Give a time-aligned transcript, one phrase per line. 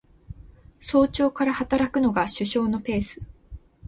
[0.79, 3.21] 早朝から働くのが首相のペース